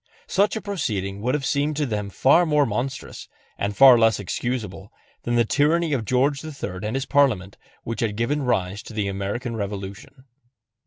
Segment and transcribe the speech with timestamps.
[0.25, 4.91] Such a proceeding would have seemed to them far more monstrous, and far less excusable,
[5.21, 9.07] than that tyranny of George III and his Parliament which had given rise to the
[9.07, 10.25] American Revolution.